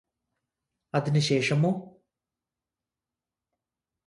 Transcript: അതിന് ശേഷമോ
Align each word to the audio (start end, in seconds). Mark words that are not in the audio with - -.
അതിന് 0.93 1.19
ശേഷമോ 1.19 1.71